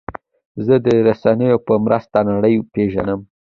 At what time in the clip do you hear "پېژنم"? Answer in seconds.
2.73-3.19